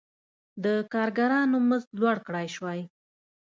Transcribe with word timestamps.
د 0.63 0.65
کارګرانو 0.93 1.57
مزد 1.69 1.89
لوړ 1.99 2.17
کړی 2.27 2.47
وای. 2.63 2.81